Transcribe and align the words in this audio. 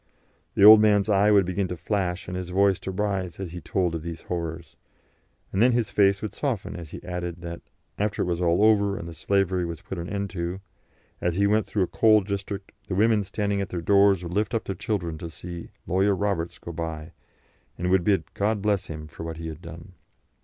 The 0.55 0.63
old 0.65 0.81
man's 0.81 1.09
eye 1.09 1.29
would 1.29 1.45
begin 1.45 1.67
to 1.67 1.77
flash 1.77 2.27
and 2.27 2.35
his 2.35 2.49
voice 2.49 2.79
to 2.79 2.89
rise 2.89 3.39
as 3.39 3.51
he 3.51 3.61
told 3.61 3.93
of 3.93 4.01
these 4.01 4.21
horrors, 4.23 4.75
and 5.53 5.61
then 5.61 5.73
his 5.73 5.91
face 5.91 6.23
would 6.23 6.33
soften 6.33 6.75
as 6.75 6.89
he 6.89 7.03
added 7.03 7.41
that, 7.41 7.61
after 7.99 8.23
it 8.23 8.25
was 8.25 8.41
all 8.41 8.63
over 8.63 8.97
and 8.97 9.07
the 9.07 9.13
slavery 9.13 9.63
was 9.63 9.81
put 9.83 9.99
an 9.99 10.09
end 10.09 10.31
to, 10.31 10.59
as 11.21 11.35
he 11.35 11.45
went 11.45 11.67
through 11.67 11.83
a 11.83 11.87
coal 11.87 12.21
district 12.21 12.71
the 12.87 12.95
women 12.95 13.23
standing 13.23 13.61
at 13.61 13.69
their 13.69 13.79
doors 13.79 14.23
would 14.23 14.33
lift 14.33 14.55
up 14.55 14.63
their 14.63 14.73
children 14.73 15.19
to 15.19 15.29
see 15.29 15.69
"Lawyer 15.85 16.15
Roberts" 16.15 16.57
go 16.57 16.71
by, 16.71 17.11
and 17.77 17.91
would 17.91 18.03
bid 18.03 18.33
"God 18.33 18.59
bless 18.59 18.87
him" 18.87 19.05
for 19.07 19.21
what 19.23 19.37
he 19.37 19.49
had 19.49 19.61
done. 19.61 19.93